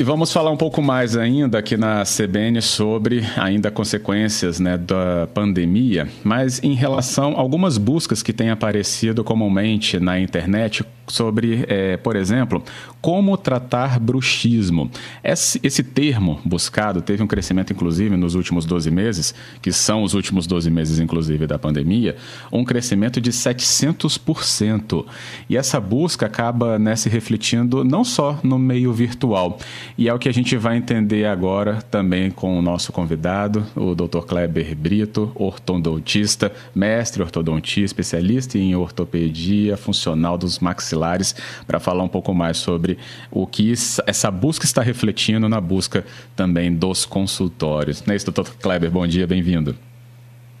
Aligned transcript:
E 0.00 0.02
vamos 0.02 0.32
falar 0.32 0.50
um 0.50 0.56
pouco 0.56 0.80
mais 0.80 1.14
ainda 1.14 1.58
aqui 1.58 1.76
na 1.76 2.04
CBN 2.04 2.62
sobre 2.62 3.22
ainda 3.36 3.70
consequências 3.70 4.58
né, 4.58 4.78
da 4.78 5.28
pandemia, 5.34 6.08
mas 6.24 6.58
em 6.64 6.72
relação 6.72 7.34
a 7.34 7.38
algumas 7.38 7.76
buscas 7.76 8.22
que 8.22 8.32
têm 8.32 8.48
aparecido 8.48 9.22
comumente 9.22 10.00
na 10.00 10.18
internet 10.18 10.82
sobre, 11.10 11.64
é, 11.68 11.96
por 11.96 12.16
exemplo, 12.16 12.62
como 13.00 13.36
tratar 13.36 13.98
bruxismo. 13.98 14.90
Esse, 15.22 15.60
esse, 15.62 15.82
termo 15.82 16.40
buscado 16.44 17.02
teve 17.02 17.22
um 17.22 17.26
crescimento, 17.26 17.72
inclusive, 17.72 18.16
nos 18.16 18.34
últimos 18.34 18.64
12 18.64 18.90
meses, 18.90 19.34
que 19.60 19.72
são 19.72 20.02
os 20.02 20.14
últimos 20.14 20.46
12 20.46 20.70
meses, 20.70 20.98
inclusive, 20.98 21.46
da 21.46 21.58
pandemia, 21.58 22.16
um 22.52 22.64
crescimento 22.64 23.20
de 23.20 23.32
700%. 23.32 25.04
E 25.48 25.56
essa 25.56 25.80
busca 25.80 26.26
acaba 26.26 26.78
né, 26.78 26.94
se 26.96 27.08
refletindo 27.08 27.84
não 27.84 28.04
só 28.04 28.38
no 28.42 28.58
meio 28.58 28.92
virtual. 28.92 29.58
E 29.96 30.08
é 30.08 30.14
o 30.14 30.18
que 30.18 30.28
a 30.28 30.32
gente 30.32 30.56
vai 30.56 30.76
entender 30.76 31.26
agora 31.26 31.82
também 31.82 32.30
com 32.30 32.58
o 32.58 32.62
nosso 32.62 32.92
convidado, 32.92 33.64
o 33.76 33.94
Dr. 33.94 34.20
Kleber 34.26 34.74
Brito, 34.76 35.32
ortodontista, 35.34 36.52
mestre 36.74 37.22
ortodontia, 37.22 37.84
especialista 37.84 38.58
em 38.58 38.74
ortopedia 38.74 39.76
funcional 39.76 40.38
dos 40.38 40.58
maxilares 40.58 41.34
para 41.66 41.78
falar 41.78 42.02
um 42.02 42.08
pouco 42.08 42.32
mais 42.32 42.56
sobre 42.56 42.98
o 43.30 43.46
que 43.46 43.72
essa 44.06 44.30
busca 44.30 44.64
está 44.64 44.82
refletindo 44.82 45.48
na 45.48 45.60
busca 45.60 46.04
também 46.34 46.74
dos 46.74 47.04
consultórios. 47.04 48.04
Não 48.06 48.12
é 48.12 48.16
isso, 48.16 48.30
doutor 48.30 48.54
Kleber? 48.56 48.90
Bom 48.90 49.06
dia, 49.06 49.26
bem-vindo. 49.26 49.74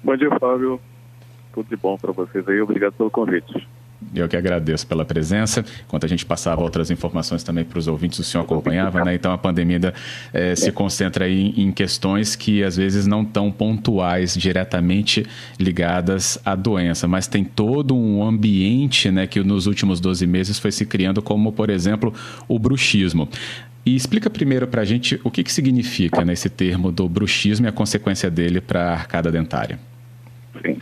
Bom 0.02 0.16
dia, 0.16 0.30
Fábio. 0.38 0.80
Tudo 1.52 1.68
de 1.68 1.76
bom 1.76 1.96
para 1.96 2.12
vocês 2.12 2.46
aí. 2.48 2.60
Obrigado 2.60 2.92
pelo 2.92 3.10
convite. 3.10 3.66
Eu 4.14 4.28
que 4.28 4.36
agradeço 4.36 4.86
pela 4.86 5.04
presença. 5.04 5.64
Enquanto 5.86 6.04
a 6.04 6.08
gente 6.08 6.24
passava 6.24 6.62
outras 6.62 6.90
informações 6.90 7.42
também 7.42 7.64
para 7.64 7.78
os 7.78 7.86
ouvintes, 7.86 8.18
o 8.18 8.24
senhor 8.24 8.44
acompanhava, 8.44 9.04
né? 9.04 9.14
Então 9.14 9.32
a 9.32 9.38
pandemia 9.38 9.92
é, 10.32 10.56
se 10.56 10.72
concentra 10.72 11.26
aí 11.26 11.52
em 11.56 11.70
questões 11.70 12.34
que 12.34 12.64
às 12.64 12.76
vezes 12.76 13.06
não 13.06 13.24
tão 13.24 13.52
pontuais, 13.52 14.34
diretamente 14.34 15.26
ligadas 15.58 16.38
à 16.44 16.54
doença, 16.54 17.06
mas 17.06 17.26
tem 17.26 17.44
todo 17.44 17.94
um 17.94 18.24
ambiente, 18.24 19.10
né, 19.10 19.26
que 19.26 19.40
nos 19.42 19.66
últimos 19.66 20.00
12 20.00 20.26
meses 20.26 20.58
foi 20.58 20.72
se 20.72 20.86
criando, 20.86 21.22
como 21.22 21.52
por 21.52 21.70
exemplo 21.70 22.12
o 22.48 22.58
bruxismo. 22.58 23.28
E 23.84 23.94
explica 23.94 24.28
primeiro 24.28 24.66
para 24.66 24.82
a 24.82 24.84
gente 24.84 25.20
o 25.24 25.30
que, 25.30 25.42
que 25.42 25.52
significa 25.52 26.24
né, 26.24 26.32
esse 26.32 26.50
termo 26.50 26.92
do 26.92 27.08
bruxismo 27.08 27.66
e 27.66 27.68
a 27.68 27.72
consequência 27.72 28.30
dele 28.30 28.60
para 28.60 28.82
a 28.82 28.92
arcada 28.92 29.30
dentária. 29.30 29.78
Sim. 30.62 30.78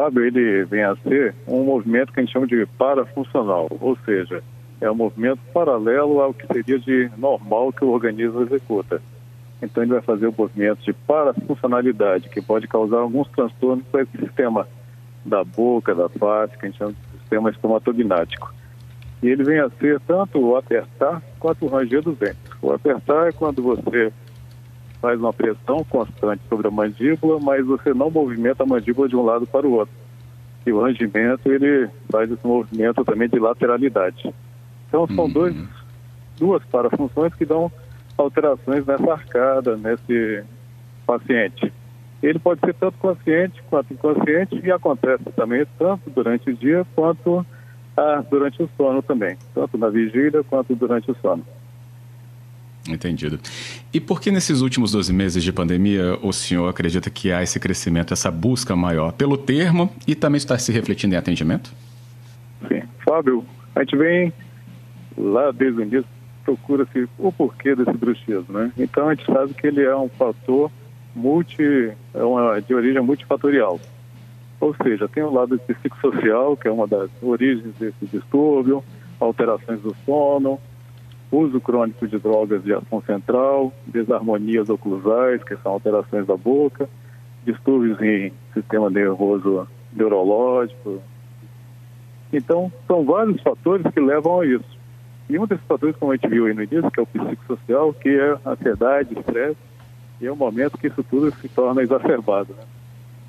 Fábio, 0.00 0.24
ele 0.24 0.64
vem 0.64 0.82
a 0.82 0.96
ser 0.96 1.34
um 1.46 1.62
movimento 1.62 2.10
que 2.10 2.20
a 2.20 2.22
gente 2.22 2.32
chama 2.32 2.46
de 2.46 2.64
parafuncional, 2.78 3.68
ou 3.78 3.98
seja, 4.06 4.42
é 4.80 4.90
um 4.90 4.94
movimento 4.94 5.40
paralelo 5.52 6.22
ao 6.22 6.32
que 6.32 6.46
seria 6.46 6.78
de 6.78 7.10
normal 7.18 7.70
que 7.70 7.84
o 7.84 7.90
organismo 7.90 8.40
executa. 8.40 9.02
Então 9.60 9.82
ele 9.82 9.92
vai 9.92 10.00
fazer 10.00 10.26
o 10.26 10.34
movimento 10.36 10.82
de 10.82 10.94
parafuncionalidade, 10.94 12.30
que 12.30 12.40
pode 12.40 12.66
causar 12.66 12.96
alguns 12.96 13.28
transtornos 13.28 13.84
para 13.88 14.00
esse 14.00 14.16
sistema 14.16 14.66
da 15.22 15.44
boca, 15.44 15.94
da 15.94 16.08
face, 16.08 16.56
que 16.56 16.64
a 16.64 16.68
gente 16.70 16.78
chama 16.78 16.92
de 16.92 17.18
sistema 17.18 17.50
estomatognático. 17.50 18.54
E 19.22 19.28
ele 19.28 19.44
vem 19.44 19.60
a 19.60 19.68
ser 19.68 20.00
tanto 20.00 20.40
o 20.40 20.56
apertar 20.56 21.20
quanto 21.38 21.66
o 21.66 21.68
ranger 21.68 22.00
dos 22.00 22.16
dentes. 22.16 22.40
O 22.62 22.72
apertar 22.72 23.28
é 23.28 23.32
quando 23.32 23.62
você 23.62 24.10
faz 25.00 25.18
uma 25.18 25.32
pressão 25.32 25.82
constante 25.84 26.42
sobre 26.48 26.68
a 26.68 26.70
mandíbula, 26.70 27.40
mas 27.40 27.64
você 27.64 27.94
não 27.94 28.10
movimenta 28.10 28.62
a 28.62 28.66
mandíbula 28.66 29.08
de 29.08 29.16
um 29.16 29.24
lado 29.24 29.46
para 29.46 29.66
o 29.66 29.72
outro. 29.72 29.94
E 30.66 30.72
o 30.72 30.80
rangimento, 30.80 31.50
ele 31.50 31.88
faz 32.10 32.30
esse 32.30 32.46
movimento 32.46 33.04
também 33.04 33.28
de 33.28 33.38
lateralidade. 33.38 34.32
Então, 34.88 35.06
são 35.06 35.24
uhum. 35.24 35.32
dois, 35.32 35.56
duas 36.38 36.62
parafunções 36.64 37.34
que 37.34 37.46
dão 37.46 37.72
alterações 38.18 38.84
nessa 38.84 39.12
arcada, 39.12 39.76
nesse 39.76 40.44
paciente. 41.06 41.72
Ele 42.22 42.38
pode 42.38 42.60
ser 42.60 42.74
tanto 42.74 42.98
consciente 42.98 43.62
quanto 43.70 43.94
inconsciente 43.94 44.60
e 44.62 44.70
acontece 44.70 45.24
também 45.34 45.66
tanto 45.78 46.10
durante 46.10 46.50
o 46.50 46.54
dia 46.54 46.86
quanto 46.94 47.44
ah, 47.96 48.22
durante 48.30 48.62
o 48.62 48.68
sono 48.76 49.02
também, 49.02 49.38
tanto 49.54 49.78
na 49.78 49.88
vigília 49.88 50.44
quanto 50.44 50.74
durante 50.74 51.10
o 51.10 51.16
sono. 51.16 51.42
Entendido. 52.88 53.38
E 53.92 54.00
por 54.00 54.20
que 54.20 54.30
nesses 54.30 54.62
últimos 54.62 54.92
12 54.92 55.12
meses 55.12 55.42
de 55.42 55.52
pandemia 55.52 56.18
o 56.22 56.32
senhor 56.32 56.68
acredita 56.68 57.10
que 57.10 57.30
há 57.30 57.42
esse 57.42 57.60
crescimento, 57.60 58.14
essa 58.14 58.30
busca 58.30 58.74
maior 58.74 59.12
pelo 59.12 59.36
termo 59.36 59.92
e 60.06 60.14
também 60.14 60.38
está 60.38 60.58
se 60.58 60.72
refletindo 60.72 61.14
em 61.14 61.18
atendimento? 61.18 61.70
Sim. 62.68 62.82
Fábio, 63.04 63.44
a 63.74 63.80
gente 63.80 63.96
vem 63.96 64.32
lá 65.16 65.50
desde 65.50 65.80
o 65.80 65.82
início, 65.82 66.06
procura-se 66.44 67.08
o 67.18 67.30
porquê 67.30 67.74
desse 67.74 67.92
bruxismo, 67.92 68.46
né? 68.48 68.72
Então 68.78 69.08
a 69.08 69.14
gente 69.14 69.26
sabe 69.26 69.52
que 69.52 69.66
ele 69.66 69.82
é 69.82 69.94
um 69.94 70.08
fator 70.08 70.70
multi, 71.14 71.92
é 72.14 72.22
uma, 72.22 72.60
de 72.60 72.74
origem 72.74 73.02
multifatorial. 73.02 73.78
Ou 74.60 74.74
seja, 74.82 75.08
tem 75.08 75.22
o 75.22 75.32
lado 75.32 75.58
psicossocial, 75.58 76.56
que 76.56 76.68
é 76.68 76.70
uma 76.70 76.86
das 76.86 77.10
origens 77.22 77.74
desse 77.78 78.06
distúrbio, 78.06 78.84
alterações 79.18 79.80
do 79.80 79.94
sono, 80.04 80.58
uso 81.30 81.60
crônico 81.60 82.06
de 82.06 82.18
drogas 82.18 82.62
de 82.62 82.72
ação 82.72 83.00
central, 83.02 83.72
desarmonias 83.86 84.68
oclusais, 84.68 85.42
que 85.44 85.56
são 85.58 85.72
alterações 85.72 86.26
da 86.26 86.36
boca, 86.36 86.88
distúrbios 87.44 88.00
em 88.00 88.32
sistema 88.52 88.90
nervoso 88.90 89.66
neurológico. 89.92 91.00
Então, 92.32 92.72
são 92.86 93.04
vários 93.04 93.40
fatores 93.42 93.86
que 93.92 94.00
levam 94.00 94.40
a 94.40 94.46
isso. 94.46 94.78
E 95.28 95.38
um 95.38 95.46
desses 95.46 95.64
fatores, 95.66 95.96
como 95.96 96.12
a 96.12 96.16
gente 96.16 96.28
viu 96.28 96.46
aí 96.46 96.54
no 96.54 96.62
início, 96.62 96.90
que 96.90 97.00
é 97.00 97.02
o 97.02 97.06
psicossocial, 97.06 97.94
que 97.94 98.08
é 98.08 98.36
ansiedade, 98.44 99.18
estresse, 99.18 99.56
e 100.20 100.26
é 100.26 100.32
o 100.32 100.36
momento 100.36 100.76
que 100.76 100.88
isso 100.88 101.02
tudo 101.04 101.30
se 101.36 101.48
torna 101.48 101.82
exacerbado. 101.82 102.52
Né? 102.52 102.64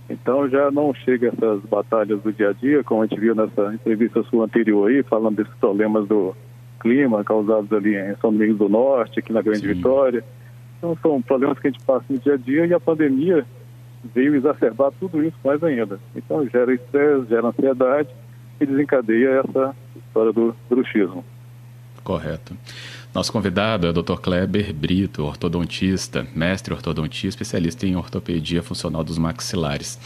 Então 0.10 0.50
já 0.50 0.70
não 0.72 0.94
chega 0.94 1.30
essas 1.30 1.62
batalhas 1.62 2.22
do 2.22 2.34
dia 2.34 2.50
a 2.50 2.54
dia, 2.54 2.84
como 2.84 3.02
a 3.02 3.06
gente 3.06 3.20
viu 3.20 3.34
nessa 3.34 3.74
entrevista 3.74 4.24
sua 4.24 4.46
anterior 4.46 4.90
aí, 4.90 5.04
falando 5.04 5.38
desses 5.38 5.54
problemas 5.56 6.08
do 6.08 6.36
clima 6.82 7.24
causados 7.24 7.72
ali 7.72 7.96
em 7.96 8.16
São 8.18 8.34
Domingos 8.34 8.58
do 8.58 8.68
Norte, 8.68 9.20
aqui 9.20 9.32
na 9.32 9.42
Grande 9.42 9.62
Sim. 9.62 9.74
Vitória. 9.74 10.24
Então 10.78 10.98
são 11.02 11.22
problemas 11.22 11.60
que 11.60 11.68
a 11.68 11.72
gente 11.72 11.84
passa 11.86 12.06
no 12.10 12.18
dia 12.18 12.34
a 12.34 12.38
dia 12.38 12.66
e 12.66 12.74
a 12.74 12.80
pandemia 12.80 13.46
veio 14.16 14.36
exacerbar 14.36 14.92
tudo 15.00 15.24
isso 15.24 15.38
mais 15.44 15.64
ainda. 15.64 16.00
Então 16.16 16.48
gera 16.50 16.74
estresse, 16.74 17.28
gera 17.30 17.48
ansiedade 17.48 18.10
e 18.60 18.66
desencadeia 18.66 19.44
essa 19.46 19.76
história 19.96 20.34
do 20.34 20.56
bruxismo. 20.68 21.24
Correto. 22.04 22.56
Nosso 23.14 23.32
convidado 23.32 23.86
é 23.86 23.90
o 23.90 23.94
Dr. 23.94 24.16
Kleber 24.22 24.74
Brito, 24.74 25.24
ortodontista, 25.24 26.26
mestre 26.34 26.74
ortodontia, 26.74 27.28
especialista 27.28 27.86
em 27.86 27.96
ortopedia 27.98 28.64
funcional 28.64 29.04
dos 29.04 29.18
maxilares. 29.18 30.00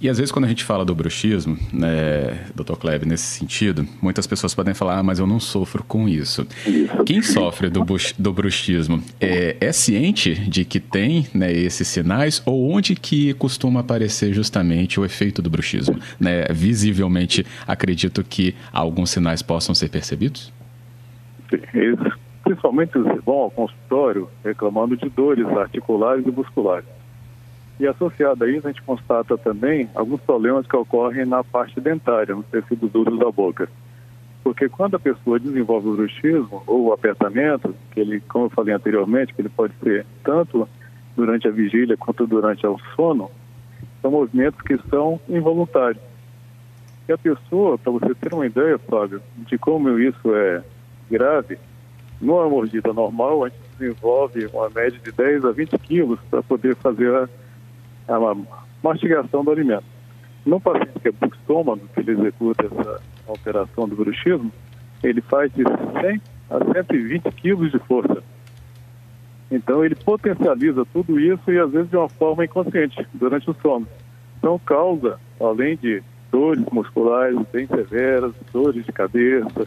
E 0.00 0.08
às 0.08 0.18
vezes 0.18 0.32
quando 0.32 0.46
a 0.46 0.48
gente 0.48 0.64
fala 0.64 0.84
do 0.84 0.92
bruxismo, 0.92 1.56
né, 1.72 2.46
Dr. 2.56 2.74
Kleber, 2.74 3.06
nesse 3.06 3.38
sentido, 3.38 3.86
muitas 4.02 4.26
pessoas 4.26 4.56
podem 4.56 4.74
falar, 4.74 4.98
ah, 4.98 5.02
mas 5.04 5.20
eu 5.20 5.26
não 5.26 5.38
sofro 5.38 5.84
com 5.84 6.08
isso. 6.08 6.44
Quem 7.06 7.22
sofre 7.22 7.70
do, 7.70 7.84
do 8.18 8.32
bruxismo 8.32 9.04
é, 9.20 9.56
é, 9.60 9.70
ciente 9.70 10.34
de 10.34 10.64
que 10.64 10.80
tem 10.80 11.28
né, 11.32 11.52
esses 11.52 11.86
sinais 11.86 12.42
ou 12.44 12.72
onde 12.72 12.96
que 12.96 13.34
costuma 13.34 13.80
aparecer 13.80 14.34
justamente 14.34 14.98
o 14.98 15.04
efeito 15.04 15.40
do 15.40 15.48
bruxismo? 15.48 15.96
Né? 16.18 16.44
Visivelmente, 16.50 17.46
acredito 17.68 18.24
que 18.24 18.52
alguns 18.72 19.10
sinais 19.10 19.42
possam 19.42 19.76
ser 19.76 19.88
percebidos? 19.90 20.52
Isso 21.56 22.18
principalmente 22.48 22.96
os 22.96 23.24
vão 23.24 23.40
ao 23.40 23.50
consultório 23.50 24.28
reclamando 24.42 24.96
de 24.96 25.08
dores 25.10 25.46
articulares 25.46 26.26
e 26.26 26.30
musculares. 26.30 26.88
E 27.78 27.86
associado 27.86 28.42
a 28.42 28.50
isso, 28.50 28.66
a 28.66 28.72
gente 28.72 28.82
constata 28.82 29.36
também 29.36 29.88
alguns 29.94 30.20
problemas 30.22 30.66
que 30.66 30.74
ocorrem 30.74 31.26
na 31.26 31.44
parte 31.44 31.80
dentária, 31.80 32.34
nos 32.34 32.46
tecidos 32.46 32.90
duros 32.90 33.18
da 33.18 33.30
boca. 33.30 33.68
Porque 34.42 34.68
quando 34.68 34.96
a 34.96 34.98
pessoa 34.98 35.38
desenvolve 35.38 35.88
o 35.88 35.96
bruxismo 35.96 36.62
ou 36.66 36.86
o 36.86 36.92
apertamento, 36.92 37.74
que 37.92 38.00
ele, 38.00 38.20
como 38.20 38.46
eu 38.46 38.50
falei 38.50 38.74
anteriormente, 38.74 39.34
que 39.34 39.42
ele 39.42 39.50
pode 39.50 39.74
ser 39.82 40.06
tanto 40.24 40.66
durante 41.14 41.46
a 41.46 41.50
vigília 41.50 41.96
quanto 41.96 42.26
durante 42.26 42.66
o 42.66 42.78
sono, 42.96 43.30
são 44.00 44.10
movimentos 44.10 44.60
que 44.62 44.78
são 44.88 45.20
involuntários. 45.28 46.02
E 47.08 47.12
a 47.12 47.18
pessoa, 47.18 47.76
para 47.78 47.92
você 47.92 48.14
ter 48.14 48.32
uma 48.32 48.46
ideia, 48.46 48.78
Fábio, 48.78 49.20
de 49.36 49.58
como 49.58 49.98
isso 49.98 50.34
é 50.34 50.62
grave, 51.10 51.58
numa 52.20 52.48
mordida 52.48 52.92
normal, 52.92 53.44
a 53.44 53.48
gente 53.48 53.60
desenvolve 53.78 54.46
uma 54.46 54.68
média 54.70 54.98
de 54.98 55.12
10 55.12 55.44
a 55.44 55.52
20 55.52 55.78
quilos 55.78 56.18
para 56.30 56.42
poder 56.42 56.74
fazer 56.76 57.14
a, 57.14 57.28
a, 58.08 58.36
mastigação 58.82 59.44
do 59.44 59.50
alimento. 59.50 59.84
No 60.44 60.60
paciente 60.60 60.98
que 61.00 61.08
é 61.08 61.12
buxômago, 61.12 61.82
que 61.94 62.00
ele 62.00 62.12
executa 62.12 62.66
essa 62.66 63.00
alteração 63.26 63.88
do 63.88 63.96
bruxismo, 63.96 64.52
ele 65.02 65.20
faz 65.20 65.52
de 65.52 65.62
100 65.62 66.20
a 66.50 66.72
120 66.72 67.30
quilos 67.32 67.70
de 67.70 67.78
força. 67.80 68.22
Então 69.50 69.84
ele 69.84 69.94
potencializa 69.94 70.84
tudo 70.92 71.18
isso 71.18 71.50
e 71.50 71.58
às 71.58 71.70
vezes 71.70 71.90
de 71.90 71.96
uma 71.96 72.08
forma 72.08 72.44
inconsciente 72.44 73.06
durante 73.14 73.48
o 73.50 73.56
sono. 73.62 73.86
Então 74.38 74.58
causa, 74.58 75.18
além 75.40 75.76
de 75.76 76.02
dores 76.30 76.64
musculares 76.70 77.38
bem 77.52 77.66
severas, 77.66 78.32
dores 78.52 78.84
de 78.84 78.92
cabeça, 78.92 79.66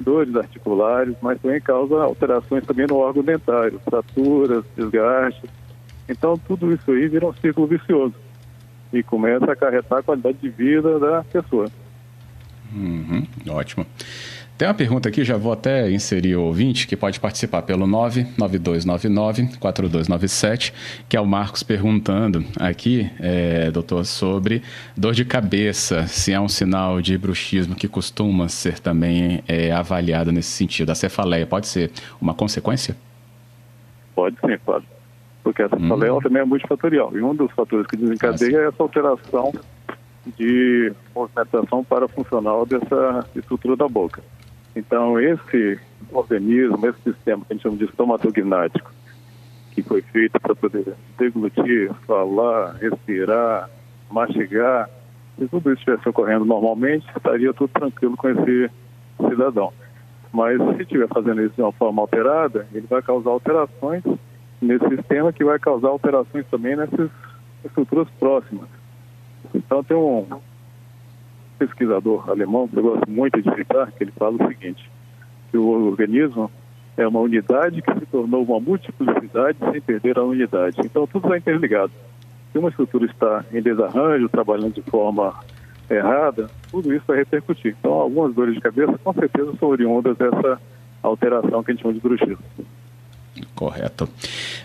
dores 0.00 0.34
articulares, 0.34 1.14
mas 1.20 1.40
também 1.40 1.60
causa 1.60 2.02
alterações 2.02 2.64
também 2.64 2.86
no 2.86 2.96
órgão 2.96 3.22
dentário, 3.22 3.80
fraturas, 3.80 4.64
desgastes. 4.76 5.50
Então 6.08 6.36
tudo 6.36 6.72
isso 6.72 6.90
aí 6.90 7.08
vira 7.08 7.26
um 7.26 7.34
ciclo 7.34 7.66
vicioso 7.66 8.14
e 8.92 9.02
começa 9.02 9.46
a 9.46 9.52
acarretar 9.52 9.98
a 10.00 10.02
qualidade 10.02 10.38
de 10.38 10.48
vida 10.48 10.98
da 10.98 11.22
pessoa. 11.24 11.66
Uhum, 12.72 13.26
ótimo. 13.48 13.86
Tem 14.60 14.68
uma 14.68 14.74
pergunta 14.74 15.08
aqui, 15.08 15.24
já 15.24 15.38
vou 15.38 15.54
até 15.54 15.90
inserir 15.90 16.36
o 16.36 16.42
ouvinte, 16.42 16.86
que 16.86 16.94
pode 16.94 17.18
participar 17.18 17.62
pelo 17.62 17.86
99299-4297, 17.86 20.74
que 21.08 21.16
é 21.16 21.20
o 21.20 21.24
Marcos 21.24 21.62
perguntando 21.62 22.44
aqui, 22.58 23.10
é, 23.18 23.70
doutor, 23.70 24.04
sobre 24.04 24.62
dor 24.94 25.14
de 25.14 25.24
cabeça, 25.24 26.06
se 26.06 26.34
é 26.34 26.38
um 26.38 26.46
sinal 26.46 27.00
de 27.00 27.16
bruxismo 27.16 27.74
que 27.74 27.88
costuma 27.88 28.50
ser 28.50 28.78
também 28.78 29.42
é, 29.48 29.72
avaliado 29.72 30.30
nesse 30.30 30.50
sentido. 30.50 30.90
A 30.90 30.94
cefaleia 30.94 31.46
pode 31.46 31.66
ser 31.66 31.90
uma 32.20 32.34
consequência? 32.34 32.94
Pode 34.14 34.36
sim, 34.40 34.58
pode. 34.62 34.84
Porque 35.42 35.62
a 35.62 35.70
cefaleia 35.70 36.12
hum. 36.12 36.20
também 36.20 36.42
é 36.42 36.44
multifatorial. 36.44 37.16
E 37.16 37.22
um 37.22 37.34
dos 37.34 37.50
fatores 37.52 37.86
que 37.86 37.96
desencadeia 37.96 38.58
ah, 38.58 38.62
é 38.64 38.68
essa 38.68 38.82
alteração 38.82 39.54
de 40.36 40.92
movimentação 41.14 41.82
parafuncional 41.82 42.66
dessa 42.66 43.26
estrutura 43.34 43.74
da 43.74 43.88
boca. 43.88 44.20
Então, 44.74 45.18
esse 45.18 45.80
organismo, 46.12 46.86
esse 46.86 47.02
sistema 47.02 47.44
que 47.44 47.52
a 47.52 47.54
gente 47.54 47.62
chama 47.62 47.76
de 47.76 47.84
estomatognático, 47.84 48.92
que 49.72 49.82
foi 49.82 50.02
feito 50.02 50.38
para 50.40 50.54
poder 50.54 50.94
deglutir, 51.18 51.92
falar, 52.06 52.74
respirar, 52.74 53.68
mastigar, 54.10 54.88
se 55.38 55.48
tudo 55.48 55.72
isso 55.72 55.80
estivesse 55.80 56.08
ocorrendo 56.08 56.44
normalmente, 56.44 57.06
estaria 57.16 57.52
tudo 57.54 57.70
tranquilo 57.70 58.16
com 58.16 58.28
esse 58.28 58.70
cidadão. 59.28 59.72
Mas 60.32 60.58
se 60.76 60.82
estiver 60.82 61.08
fazendo 61.08 61.42
isso 61.42 61.54
de 61.54 61.62
uma 61.62 61.72
forma 61.72 62.02
alterada, 62.02 62.66
ele 62.72 62.86
vai 62.88 63.02
causar 63.02 63.30
alterações 63.30 64.02
nesse 64.60 64.86
sistema 64.88 65.32
que 65.32 65.44
vai 65.44 65.58
causar 65.58 65.88
alterações 65.88 66.46
também 66.50 66.76
nessas 66.76 67.10
estruturas 67.64 68.08
próximas. 68.18 68.68
Então 69.54 69.82
tem 69.82 69.96
um, 69.96 70.26
pesquisador 71.60 72.30
alemão 72.30 72.66
que 72.66 72.78
eu 72.78 72.82
gosto 72.82 73.10
muito 73.10 73.40
de 73.42 73.54
citar, 73.54 73.92
que 73.92 74.02
ele 74.02 74.12
fala 74.12 74.36
o 74.42 74.48
seguinte, 74.48 74.90
que 75.50 75.58
o 75.58 75.68
organismo 75.68 76.50
é 76.96 77.06
uma 77.06 77.20
unidade 77.20 77.82
que 77.82 77.98
se 77.98 78.06
tornou 78.06 78.42
uma 78.42 78.58
multiplicidade 78.58 79.58
sem 79.70 79.80
perder 79.80 80.18
a 80.18 80.24
unidade. 80.24 80.78
Então 80.82 81.06
tudo 81.06 81.26
está 81.26 81.36
interligado. 81.36 81.92
Se 82.50 82.58
uma 82.58 82.70
estrutura 82.70 83.04
está 83.04 83.44
em 83.52 83.60
desarranjo, 83.60 84.28
trabalhando 84.28 84.72
de 84.72 84.82
forma 84.82 85.34
errada, 85.88 86.48
tudo 86.70 86.94
isso 86.94 87.04
vai 87.06 87.18
repercutir. 87.18 87.76
Então 87.78 87.92
algumas 87.92 88.34
dores 88.34 88.54
de 88.54 88.60
cabeça 88.60 88.98
com 89.04 89.12
certeza 89.12 89.54
são 89.58 89.68
oriundas 89.68 90.16
dessa 90.16 90.60
alteração 91.02 91.62
que 91.62 91.72
a 91.72 91.74
gente 91.74 91.82
chama 91.82 91.94
de 91.94 92.00
bruxismo. 92.00 92.38
Correto. 93.60 94.08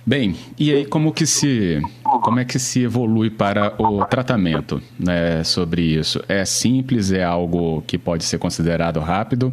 Bem, 0.06 0.38
e 0.58 0.72
aí 0.72 0.86
como 0.86 1.12
que 1.12 1.26
se 1.26 1.82
como 2.24 2.40
é 2.40 2.46
que 2.46 2.58
se 2.58 2.84
evolui 2.84 3.30
para 3.30 3.76
o 3.78 4.06
tratamento 4.06 4.82
né, 4.98 5.44
sobre 5.44 5.82
isso? 5.82 6.24
É 6.30 6.46
simples, 6.46 7.12
é 7.12 7.22
algo 7.22 7.82
que 7.82 7.98
pode 7.98 8.24
ser 8.24 8.38
considerado 8.38 9.02
rápido, 9.02 9.52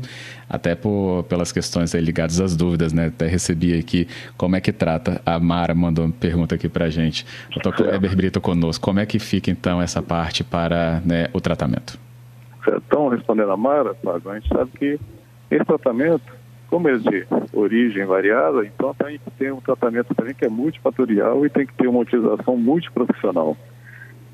até 0.49 0.77
por, 0.77 1.25
pelas 1.25 1.51
questões 1.51 1.93
ligadas 1.93 2.41
às 2.41 2.55
dúvidas, 2.55 2.93
né? 2.93 3.07
Até 3.07 3.27
recebi 3.27 3.77
aqui 3.77 4.07
como 4.37 4.55
é 4.55 4.61
que 4.61 4.71
trata. 4.71 5.21
A 5.27 5.41
Mara 5.41 5.75
mandou 5.75 6.05
uma 6.05 6.13
pergunta 6.13 6.55
aqui 6.55 6.69
para 6.69 6.85
a 6.85 6.91
gente. 6.91 7.27
Doutor 7.51 7.75
Kleber 7.75 8.15
Brito 8.15 8.41
conosco. 8.41 8.85
Como 8.85 9.01
é 9.01 9.07
que 9.07 9.19
fica 9.19 9.51
então 9.51 9.83
essa 9.83 10.01
parte 10.01 10.45
para 10.45 11.03
né, 11.05 11.27
o 11.33 11.41
tratamento? 11.41 11.99
Então, 12.65 13.09
respondendo 13.09 13.51
a 13.51 13.57
Mara, 13.57 13.93
Fábio, 14.05 14.31
a 14.31 14.39
gente 14.39 14.49
sabe 14.55 14.71
que 14.79 15.01
esse 15.51 15.65
tratamento 15.65 16.42
como 16.73 16.89
é 16.89 16.97
de 16.97 17.27
origem 17.53 18.07
variada, 18.07 18.65
então 18.65 18.95
tem 18.95 19.19
que 19.19 19.31
ter 19.33 19.53
um 19.53 19.61
tratamento 19.61 20.15
também 20.15 20.35
que 20.35 20.47
é 20.47 20.49
multifatorial 20.49 21.45
e 21.45 21.51
tem 21.51 21.67
que 21.67 21.75
ter 21.75 21.87
uma 21.87 21.99
utilização 22.01 22.57
multiprofissional. 22.57 23.55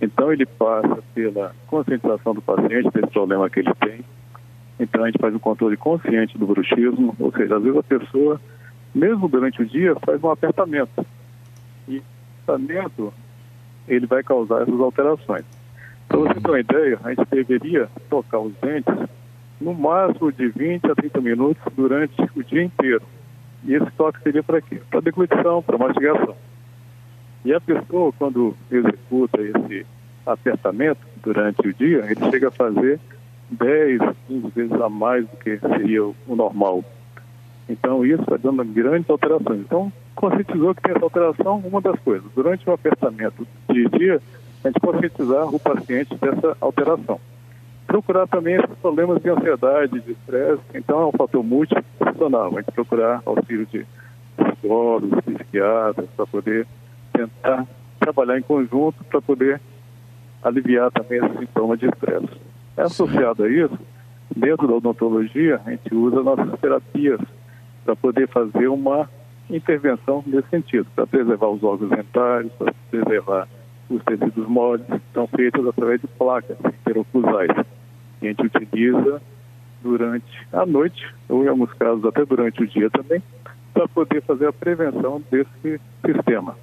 Então 0.01 0.33
ele 0.33 0.47
passa 0.47 1.03
pela 1.13 1.53
conscientização 1.67 2.35
do 2.35 2.41
paciente 2.41 2.93
desse 2.93 3.09
problema 3.09 3.51
que 3.51 3.59
ele 3.59 3.75
tem. 3.81 4.05
Então 4.79 5.03
a 5.03 5.07
gente 5.07 5.21
faz 5.21 5.35
um 5.35 5.41
controle 5.41 5.77
consciente 5.77 6.39
do 6.39 6.47
bruxismo, 6.47 7.13
ou 7.19 7.33
seja, 7.33 7.57
às 7.57 7.63
vezes 7.65 7.77
a 7.77 7.83
pessoa, 7.83 8.41
mesmo 8.95 9.29
durante 9.29 9.61
o 9.61 9.67
dia, 9.67 9.97
faz 10.07 10.23
um 10.23 10.31
apertamento. 10.31 11.05
E 11.89 11.99
o 11.99 12.03
apertamento 12.45 13.13
ele 13.89 14.07
vai 14.07 14.23
causar 14.23 14.63
essas 14.63 14.79
alterações. 14.79 15.45
Para 16.07 16.19
você 16.19 16.35
ter 16.35 16.49
uma 16.49 16.61
ideia, 16.61 17.01
a 17.03 17.09
gente 17.13 17.27
deveria 17.33 17.89
tocar 18.09 18.39
os 18.39 18.55
dentes 18.63 18.95
no 19.61 19.75
máximo 19.75 20.31
de 20.33 20.49
20 20.49 20.91
a 20.91 20.95
30 20.95 21.21
minutos 21.21 21.63
durante 21.75 22.15
o 22.37 22.45
dia 22.45 22.63
inteiro. 22.63 23.03
E 23.65 23.75
esse 23.75 23.91
toque 23.93 24.23
seria 24.23 24.43
para 24.43 24.61
quê? 24.61 24.81
Para 24.91 25.01
deglutição, 25.01 25.63
para 25.63 25.79
mastigação. 25.79 26.37
E 27.45 27.53
a 27.53 27.61
pessoa, 27.61 28.13
quando 28.19 28.55
executa 28.71 29.41
esse 29.41 29.87
apertamento 30.27 31.01
durante 31.23 31.67
o 31.67 31.75
dia, 31.75 32.05
ele 32.09 32.31
chega 32.31 32.49
a 32.49 32.53
fazer 32.53 33.01
10, 33.51 34.01
15 34.29 34.51
vezes 34.55 34.81
a 34.81 34.89
mais 34.89 35.27
do 35.27 35.37
que 35.39 35.59
seria 35.59 36.05
o 36.05 36.17
normal. 36.29 36.85
Então, 37.69 38.05
isso 38.05 38.25
vai 38.27 38.39
dando 38.39 38.65
grandes 38.65 39.11
alterações. 39.11 39.61
Então, 39.61 39.93
conscientizou 40.15 40.75
que 40.75 40.83
tem 40.83 40.93
essa 40.93 41.05
alteração, 41.05 41.59
uma 41.59 41.81
das 41.81 41.99
coisas. 42.01 42.31
Durante 42.35 42.69
o 42.69 42.73
apertamento 42.73 43.47
de 43.71 43.89
dia, 43.89 44.21
a 44.65 44.69
gente 44.69 44.81
conscientizar 44.81 45.55
o 45.55 45.59
paciente 45.59 46.15
dessa 46.17 46.57
alteração 46.61 47.21
procurar 47.89 48.29
também 48.29 48.55
esses 48.55 48.77
problemas 48.77 49.21
de 49.21 49.31
ansiedade, 49.31 49.99
de 50.01 50.13
estresse. 50.13 50.63
Então, 50.75 51.01
é 51.01 51.07
um 51.07 51.13
fator 51.13 51.43
multiprofissional. 51.43 52.49
A 52.49 52.61
gente 52.61 52.73
procurar 52.73 53.23
auxílio 53.25 53.67
de 53.67 53.85
psicólogos, 54.37 55.21
psiquiatras, 55.25 56.09
para 56.15 56.27
poder 56.27 56.67
tentar 57.13 57.67
trabalhar 57.99 58.39
em 58.39 58.43
conjunto 58.43 59.03
para 59.05 59.21
poder 59.21 59.61
aliviar 60.43 60.91
também 60.93 61.19
esse 61.19 61.39
sintoma 61.39 61.77
de 61.77 61.87
estresse. 61.87 62.29
É 62.77 62.83
associado 62.83 63.43
a 63.43 63.49
isso, 63.49 63.77
dentro 64.37 64.69
da 64.69 64.75
odontologia, 64.75 65.61
a 65.65 65.71
gente 65.71 65.93
usa 65.93 66.23
nossas 66.23 66.61
terapias 66.61 67.21
para 67.85 67.97
poder 67.97 68.29
fazer 68.29 68.69
uma 68.69 69.09
intervenção 69.51 70.23
nesse 70.27 70.49
sentido, 70.49 70.87
para 70.95 71.07
preservar 71.07 71.49
os 71.49 71.65
órgãos 71.65 71.91
dentários, 71.91 72.53
para 72.53 72.73
preservar 72.91 73.49
os 73.89 74.03
tecidos 74.05 74.47
moles, 74.47 74.85
são 75.15 75.27
feitos 75.27 75.67
através 75.67 76.01
de 76.01 76.07
placas 76.07 76.59
interoclusais 76.63 77.51
que 78.19 78.27
a 78.27 78.31
gente 78.31 78.47
utiliza 78.47 79.23
durante 79.83 80.47
a 80.53 80.67
noite, 80.67 81.07
ou 81.29 81.45
em 81.45 81.49
alguns 81.49 81.73
casos 81.75 82.05
até 82.05 82.25
durante 82.25 82.63
o 82.63 82.67
dia 82.67 82.91
também, 82.91 83.23
para 83.73 83.87
poder 83.89 84.23
fazer 84.23 84.47
a 84.47 84.53
prevenção 84.53 85.23
desse 85.31 85.81
sistema. 86.05 86.57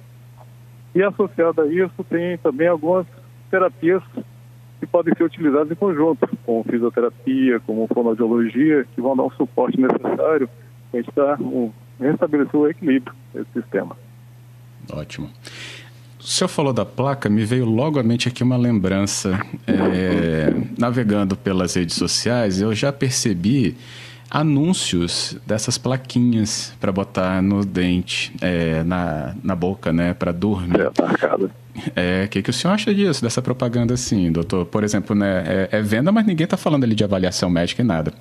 E 0.94 1.02
associado 1.02 1.62
a 1.62 1.66
isso, 1.66 2.04
tem 2.08 2.38
também 2.38 2.68
algumas 2.68 3.06
terapias 3.50 4.02
que 4.78 4.86
podem 4.86 5.14
ser 5.14 5.24
utilizadas 5.24 5.70
em 5.70 5.74
conjunto, 5.74 6.28
com 6.44 6.62
fisioterapia, 6.64 7.60
como 7.60 7.86
fonoaudiologia, 7.88 8.86
que 8.94 9.00
vão 9.00 9.16
dar 9.16 9.24
um 9.24 9.30
suporte 9.30 9.80
necessário 9.80 10.48
para 10.90 11.00
a 11.00 11.02
gente 11.02 11.14
dar 11.14 11.40
um, 11.40 11.72
restabelecer 11.98 12.60
o 12.60 12.68
equilíbrio 12.68 13.14
desse 13.32 13.50
sistema. 13.52 13.96
Ótimo. 14.92 15.30
O 16.26 16.28
senhor 16.28 16.48
falou 16.48 16.72
da 16.72 16.84
placa, 16.84 17.28
me 17.28 17.44
veio 17.44 17.64
logo 17.64 18.00
à 18.00 18.02
mente 18.02 18.26
aqui 18.26 18.42
uma 18.42 18.56
lembrança. 18.56 19.38
É, 19.64 20.52
navegando 20.76 21.36
pelas 21.36 21.76
redes 21.76 21.94
sociais, 21.94 22.60
eu 22.60 22.74
já 22.74 22.92
percebi 22.92 23.76
anúncios 24.28 25.38
dessas 25.46 25.78
plaquinhas 25.78 26.76
para 26.80 26.90
botar 26.90 27.40
no 27.40 27.64
dente, 27.64 28.34
é, 28.42 28.82
na, 28.82 29.36
na 29.40 29.54
boca, 29.54 29.92
né, 29.92 30.14
para 30.14 30.32
dormir. 30.32 30.80
É, 30.80 30.90
marcado. 31.00 31.48
É, 31.94 32.24
o 32.24 32.28
que, 32.28 32.42
que 32.42 32.50
o 32.50 32.52
senhor 32.52 32.74
acha 32.74 32.92
disso, 32.92 33.22
dessa 33.22 33.40
propaganda 33.40 33.94
assim, 33.94 34.32
doutor? 34.32 34.66
Por 34.66 34.82
exemplo, 34.82 35.14
né, 35.14 35.44
é, 35.46 35.78
é 35.78 35.80
venda, 35.80 36.10
mas 36.10 36.26
ninguém 36.26 36.42
está 36.42 36.56
falando 36.56 36.82
ali 36.82 36.96
de 36.96 37.04
avaliação 37.04 37.48
médica 37.48 37.82
e 37.82 37.84
nada. 37.84 38.12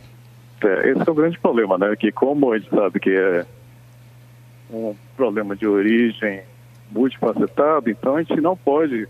É, 0.64 0.92
esse 0.92 1.02
é 1.10 1.12
o 1.12 1.16
grande 1.16 1.40
problema, 1.40 1.76
né? 1.80 1.96
Que 1.96 2.12
como 2.12 2.54
a 2.54 2.60
gente 2.60 2.70
sabe 2.70 3.00
que 3.00 3.10
é 3.10 3.46
um 4.72 4.94
problema 5.18 5.56
de 5.56 5.66
origem 5.66 6.42
multifacetado, 6.92 7.90
então 7.90 8.16
a 8.16 8.24
gente 8.24 8.40
não 8.42 8.56
pode 8.56 9.08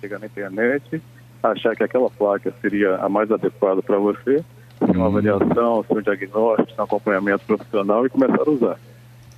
chegar 0.00 0.18
na 0.18 0.26
internet, 0.26 1.02
achar 1.42 1.74
que 1.74 1.82
aquela 1.82 2.10
placa 2.10 2.52
seria 2.60 2.96
a 2.96 3.08
mais 3.08 3.30
adequada 3.30 3.82
para 3.82 3.98
você, 3.98 4.44
ter 4.78 4.96
uma 4.96 5.08
uhum. 5.08 5.18
avaliação, 5.18 5.84
ter 5.84 5.98
um 5.98 6.02
diagnóstico, 6.02 6.80
um 6.80 6.84
acompanhamento 6.84 7.44
profissional 7.44 8.06
e 8.06 8.10
começar 8.10 8.42
a 8.46 8.50
usar. 8.50 8.78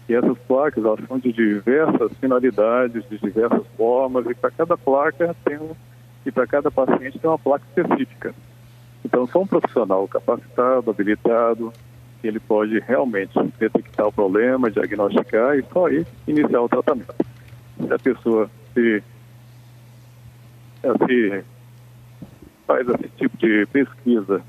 E 0.09 0.15
essas 0.15 0.37
placas, 0.47 0.85
elas 0.85 1.01
são 1.07 1.19
de 1.19 1.33
diversas 1.33 2.13
finalidades, 2.21 3.05
de 3.09 3.19
diversas 3.19 3.67
formas, 3.77 4.27
e 4.27 4.35
para 4.35 4.51
cada 4.51 4.77
placa 4.77 5.35
tem 5.45 5.59
um, 5.59 5.71
e 6.27 6.31
para 6.31 6.47
cada 6.47 6.71
paciente 6.71 7.19
tem 7.19 7.31
uma 7.31 7.39
placa 7.39 7.65
específica. 7.69 8.35
Então, 9.05 9.27
só 9.27 9.41
um 9.41 9.47
profissional 9.47 10.07
capacitado, 10.07 10.91
habilitado, 10.91 11.73
ele 12.23 12.39
pode 12.39 12.79
realmente 12.81 13.33
detectar 13.59 14.07
o 14.07 14.13
problema, 14.13 14.71
diagnosticar 14.71 15.59
e 15.59 15.65
só 15.73 15.87
aí 15.87 16.07
iniciar 16.27 16.61
o 16.61 16.69
tratamento. 16.69 17.15
Se 17.87 17.93
a 17.93 17.99
pessoa 17.99 18.51
se, 18.75 19.03
se 21.07 21.45
faz 22.67 22.89
esse 22.89 23.09
tipo 23.17 23.37
de 23.39 23.67
pesquisa 23.67 24.43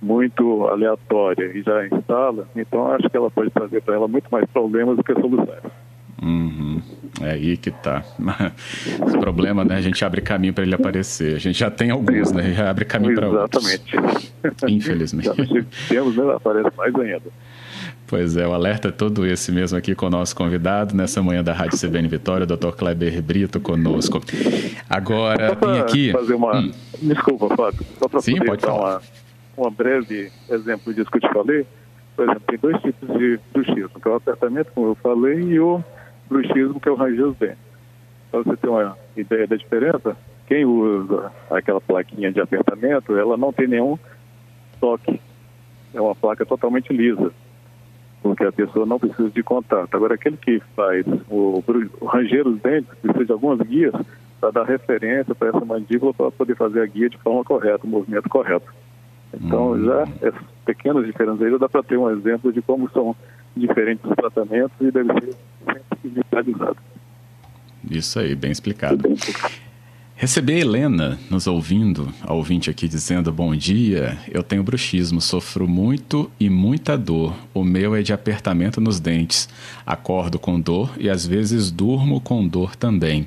muito 0.00 0.66
aleatória 0.66 1.50
e 1.54 1.62
já 1.62 1.86
instala, 1.86 2.48
então 2.54 2.92
acho 2.92 3.08
que 3.08 3.16
ela 3.16 3.30
pode 3.30 3.50
trazer 3.50 3.82
para 3.82 3.94
ela 3.94 4.08
muito 4.08 4.28
mais 4.30 4.48
problemas 4.50 4.96
do 4.96 5.02
que 5.02 5.14
soluções. 5.14 5.62
Uhum. 6.22 6.80
É 7.20 7.30
aí 7.32 7.56
que 7.56 7.70
tá. 7.70 8.02
Esse 9.06 9.18
problema, 9.18 9.64
né? 9.64 9.76
A 9.76 9.80
gente 9.80 10.02
abre 10.04 10.20
caminho 10.20 10.54
para 10.54 10.64
ele 10.64 10.74
aparecer. 10.74 11.34
A 11.36 11.38
gente 11.38 11.58
já 11.58 11.70
tem 11.70 11.90
alguns, 11.90 12.32
né? 12.32 12.52
Já 12.52 12.70
abre 12.70 12.84
caminho 12.84 13.14
para 13.14 13.28
outros. 13.28 13.64
Exatamente. 13.64 14.26
Infelizmente. 14.68 15.26
Já 15.36 15.64
temos, 15.88 16.16
né? 16.16 16.34
Aparece 16.34 16.70
mais 16.76 16.94
ainda. 16.94 17.30
Pois 18.06 18.36
é, 18.36 18.46
o 18.46 18.52
alerta 18.52 18.88
é 18.88 18.92
todo 18.92 19.26
esse 19.26 19.50
mesmo 19.50 19.76
aqui 19.76 19.92
com 19.94 20.06
o 20.06 20.10
nosso 20.10 20.36
convidado 20.36 20.94
nessa 20.94 21.20
manhã 21.20 21.42
da 21.42 21.52
Rádio 21.52 21.76
CBN 21.76 22.06
Vitória, 22.06 22.44
o 22.44 22.46
Dr. 22.46 22.70
Kleber 22.76 23.20
Brito 23.20 23.58
conosco. 23.58 24.20
Agora, 24.88 25.56
tem 25.56 25.80
aqui. 25.80 26.12
Fazer 26.12 26.34
uma. 26.34 26.56
Hum. 26.56 26.72
Desculpa, 27.02 27.48
Fábio. 27.56 27.84
Só 27.98 28.08
para 28.08 28.20
Sim, 28.20 28.36
pode 28.36 28.62
falar. 28.62 29.00
uma, 29.56 29.64
uma 29.64 29.70
breve 29.70 30.30
exemplo 30.48 30.94
disso 30.94 31.10
que 31.10 31.16
eu 31.16 31.22
te 31.22 31.32
falei. 31.32 31.66
Por 32.14 32.24
exemplo, 32.24 32.42
tem 32.46 32.58
dois 32.58 32.80
tipos 32.80 33.18
de 33.18 33.40
bruxismo, 33.52 34.00
que 34.00 34.08
é 34.08 34.10
o 34.10 34.14
apertamento, 34.14 34.70
como 34.72 34.88
eu 34.88 34.94
falei, 34.94 35.40
e 35.40 35.58
o 35.58 35.82
bruxismo, 36.28 36.80
que 36.80 36.88
é 36.88 36.92
o 36.92 36.94
ranger 36.94 37.26
os 37.26 37.36
dentes. 37.36 37.58
Para 38.30 38.42
você 38.42 38.56
ter 38.56 38.68
uma 38.68 38.96
ideia 39.16 39.46
da 39.48 39.56
diferença, 39.56 40.16
quem 40.46 40.64
usa 40.64 41.32
aquela 41.50 41.80
plaquinha 41.80 42.30
de 42.30 42.40
apertamento, 42.40 43.16
ela 43.16 43.36
não 43.36 43.52
tem 43.52 43.66
nenhum 43.66 43.98
toque. 44.80 45.20
É 45.92 46.00
uma 46.00 46.14
placa 46.14 46.46
totalmente 46.46 46.92
lisa, 46.92 47.32
porque 48.28 48.44
a 48.44 48.52
pessoa 48.52 48.86
não 48.86 48.98
precisa 48.98 49.30
de 49.30 49.42
contato. 49.42 49.94
Agora, 49.94 50.14
aquele 50.14 50.36
que 50.36 50.60
faz 50.74 51.06
o, 51.28 51.62
o 52.00 52.06
ranger 52.06 52.46
os 52.46 52.60
dentes, 52.60 52.90
precisa 53.00 53.24
de 53.24 53.32
algumas 53.32 53.60
guias 53.60 53.94
para 54.40 54.50
dar 54.50 54.64
referência 54.64 55.34
para 55.34 55.48
essa 55.48 55.64
mandíbula 55.64 56.12
para 56.12 56.30
poder 56.30 56.56
fazer 56.56 56.82
a 56.82 56.86
guia 56.86 57.08
de 57.08 57.18
forma 57.18 57.44
correta, 57.44 57.86
o 57.86 57.88
movimento 57.88 58.28
correto. 58.28 58.66
Então, 59.32 59.72
hum. 59.72 59.84
já 59.84 60.02
essas 60.20 60.42
pequenas 60.64 61.06
diferenças 61.06 61.42
aí 61.42 61.50
já 61.50 61.58
dá 61.58 61.68
para 61.68 61.82
ter 61.82 61.96
um 61.96 62.10
exemplo 62.10 62.52
de 62.52 62.62
como 62.62 62.90
são 62.90 63.14
diferentes 63.56 64.04
os 64.04 64.16
tratamentos 64.16 64.76
e 64.80 64.90
deve 64.90 65.12
ser 65.12 65.36
individualizado. 66.04 66.76
Isso 67.90 68.18
aí, 68.18 68.34
bem 68.34 68.50
explicado. 68.50 69.02
Receber 70.18 70.54
a 70.54 70.58
Helena 70.60 71.18
nos 71.28 71.46
ouvindo, 71.46 72.10
a 72.22 72.32
ouvinte 72.32 72.70
aqui 72.70 72.88
dizendo 72.88 73.30
bom 73.30 73.54
dia, 73.54 74.18
eu 74.32 74.42
tenho 74.42 74.62
bruxismo, 74.62 75.20
sofro 75.20 75.68
muito 75.68 76.30
e 76.40 76.48
muita 76.48 76.96
dor. 76.96 77.36
O 77.52 77.62
meu 77.62 77.94
é 77.94 78.00
de 78.00 78.14
apertamento 78.14 78.80
nos 78.80 78.98
dentes. 78.98 79.46
Acordo 79.84 80.38
com 80.38 80.58
dor 80.58 80.90
e 80.98 81.10
às 81.10 81.26
vezes 81.26 81.70
durmo 81.70 82.18
com 82.18 82.48
dor 82.48 82.74
também. 82.74 83.26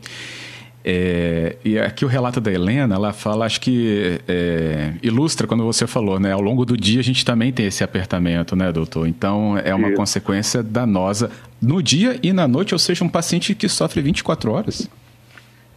É, 0.84 1.58
e 1.64 1.78
aqui 1.78 2.06
o 2.06 2.08
relato 2.08 2.42
da 2.42 2.52
Helena, 2.52 2.96
ela 2.96 3.14
fala, 3.14 3.46
acho 3.46 3.62
que 3.62 4.20
é, 4.28 4.94
ilustra 5.04 5.46
quando 5.46 5.64
você 5.64 5.86
falou, 5.86 6.20
né? 6.20 6.32
Ao 6.32 6.42
longo 6.42 6.66
do 6.66 6.76
dia 6.76 7.02
a 7.02 7.04
gente 7.04 7.24
também 7.24 7.52
tem 7.52 7.68
esse 7.68 7.84
apertamento, 7.84 8.56
né, 8.56 8.72
doutor? 8.72 9.08
Então 9.08 9.56
é 9.64 9.76
uma 9.76 9.90
Isso. 9.90 9.98
consequência 9.98 10.64
danosa 10.64 11.30
no 11.62 11.84
dia 11.84 12.18
e 12.24 12.34
na 12.34 12.48
noite, 12.48 12.74
ou 12.74 12.80
seja, 12.80 13.06
um 13.06 13.10
paciente 13.10 13.54
que 13.54 13.70
sofre 13.70 14.02
24 14.02 14.52
horas. 14.52 14.90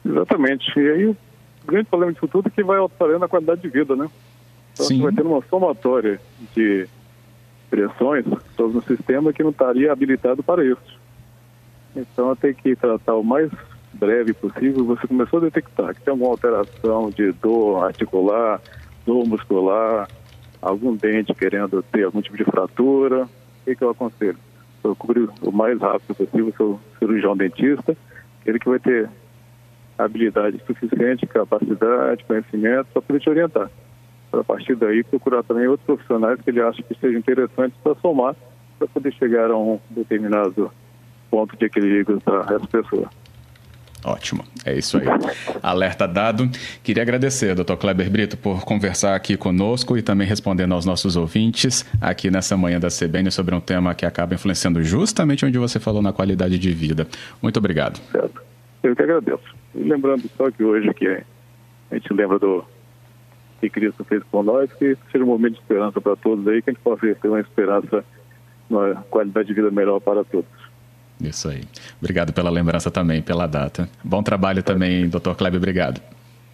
Exatamente. 0.05 0.79
E 0.79 0.91
aí 0.91 1.07
o 1.07 1.17
grande 1.67 1.89
problema 1.89 2.13
disso 2.13 2.29
tudo 2.29 2.49
é 2.49 2.51
que 2.51 2.63
vai 2.63 2.79
alterando 2.79 3.25
a 3.25 3.29
qualidade 3.29 3.61
de 3.61 3.69
vida, 3.69 3.95
né? 3.95 4.09
Então 4.73 4.87
Sim. 4.87 4.97
você 4.97 5.03
vai 5.05 5.13
tendo 5.13 5.29
uma 5.29 5.43
somatória 5.49 6.21
de 6.55 6.89
pressões 7.71 8.25
sobre 8.57 8.79
um 8.79 8.83
sistema 8.83 9.33
que 9.33 9.43
não 9.43 9.51
estaria 9.51 9.93
habilitado 9.93 10.43
para 10.43 10.65
isso. 10.65 11.01
Então 11.95 12.35
tem 12.37 12.55
que 12.55 12.75
tratar 12.77 13.15
o 13.15 13.25
mais 13.25 13.51
breve 13.93 14.33
possível, 14.33 14.85
você 14.85 15.07
começou 15.07 15.39
a 15.39 15.43
detectar 15.43 15.95
que 15.95 16.01
tem 16.01 16.13
alguma 16.13 16.31
alteração 16.31 17.11
de 17.11 17.31
dor 17.33 17.85
articular, 17.85 18.61
dor 19.05 19.27
muscular, 19.27 20.09
algum 20.61 20.97
dente 20.97 21.35
querendo 21.35 21.83
ter 21.83 22.05
algum 22.05 22.23
tipo 22.23 22.37
de 22.37 22.45
fratura, 22.45 23.25
o 23.25 23.65
que, 23.65 23.77
que 23.77 23.85
eu 23.85 23.91
aconselho? 23.91 24.39
Procure 24.83 25.29
o 25.43 25.53
mais 25.53 25.79
rápido 25.79 26.15
possível 26.15 26.49
o 26.49 26.57
seu 26.57 26.81
cirurgião 26.99 27.37
dentista, 27.37 27.97
ele 28.47 28.59
que 28.59 28.69
vai 28.69 28.79
ter 28.79 29.09
habilidade 30.05 30.61
suficiente, 30.67 31.27
capacidade, 31.27 32.25
conhecimento 32.25 32.87
para 32.93 33.03
poder 33.03 33.21
te 33.21 33.31
orientar. 33.31 33.71
a 34.33 34.45
partir 34.45 34.75
daí, 34.75 35.05
procurar 35.05 35.43
também 35.43 35.67
outros 35.67 35.87
profissionais 35.87 36.41
que 36.41 36.51
ele 36.51 36.61
acha 36.61 36.83
que 36.83 36.95
sejam 36.95 37.19
interessantes 37.19 37.77
para 37.83 37.95
somar, 37.97 38.35
para 38.79 38.89
poder 38.89 39.13
chegar 39.13 39.51
a 39.51 39.57
um 39.57 39.79
determinado 39.91 40.71
ponto 41.31 41.57
de 41.57 41.65
equilíbrio 41.67 42.21
para 42.21 42.57
essa 42.57 42.67
pessoa. 42.67 43.09
Ótimo, 44.05 44.45
é 44.65 44.77
isso 44.77 44.99
aí. 44.99 45.05
Alerta 45.63 46.09
dado. 46.09 46.51
Queria 46.83 47.03
agradecer, 47.03 47.55
doutor 47.55 47.77
Kleber 47.77 48.11
Brito, 48.11 48.37
por 48.37 48.65
conversar 48.65 49.15
aqui 49.15 49.37
conosco 49.37 49.97
e 49.97 50.03
também 50.03 50.27
respondendo 50.27 50.73
aos 50.75 50.85
nossos 50.85 51.15
ouvintes 51.15 51.87
aqui 52.01 52.31
nessa 52.31 52.57
manhã 52.57 52.81
da 52.81 52.89
CBN 52.89 53.31
sobre 53.31 53.55
um 53.55 53.61
tema 53.61 53.95
que 53.95 54.05
acaba 54.05 54.35
influenciando 54.35 54.83
justamente 54.83 55.47
onde 55.47 55.57
você 55.57 55.79
falou 55.79 56.03
na 56.03 56.13
qualidade 56.13 56.59
de 56.59 56.73
vida. 56.73 57.07
Muito 57.41 57.59
obrigado. 57.59 58.01
Certo. 58.11 58.52
Eu 58.83 58.97
que 58.97 59.03
agradeço. 59.03 59.55
E 59.75 59.83
lembrando 59.83 60.29
só 60.37 60.51
que 60.51 60.63
hoje 60.65 60.93
que 60.95 61.07
a 61.09 61.95
gente 61.95 62.13
lembra 62.13 62.39
do 62.39 62.65
que 63.61 63.71
Cristo 63.71 64.05
fez 64.05 64.23
por 64.25 64.43
nós, 64.43 64.73
que 64.73 64.97
seja 65.11 65.25
um 65.25 65.29
momento 65.29 65.55
de 65.55 65.61
esperança 65.61 66.01
para 66.01 66.17
todos 66.17 66.47
aí, 66.49 66.61
que 66.61 66.71
a 66.71 66.73
gente 66.73 66.83
possa 66.83 67.15
ter 67.15 67.29
uma 67.29 67.41
esperança, 67.41 68.05
uma 68.69 68.97
qualidade 69.09 69.49
de 69.49 69.55
vida 69.55 69.71
melhor 69.71 70.01
para 70.01 70.25
todos. 70.25 70.51
Isso 71.21 71.49
aí. 71.49 71.63
Obrigado 72.01 72.33
pela 72.33 72.51
lembrança 72.51 72.91
também, 72.91 73.23
pela 73.23 73.47
data. 73.47 73.89
Bom 74.03 74.23
trabalho 74.23 74.63
também, 74.63 75.09
doutor 75.09 75.37
Kleber. 75.37 75.59
Obrigado. 75.59 76.01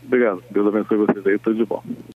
Obrigado. 0.04 0.42
Deus 0.50 0.66
abençoe 0.66 0.98
vocês 0.98 1.26
aí. 1.26 1.38
Tudo 1.38 1.56
de 1.56 1.64
bom. 1.64 1.82